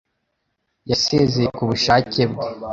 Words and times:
Yasezeye 0.89 1.47
ku 1.55 1.63
bushake 1.69 2.21
bwe 2.31 2.47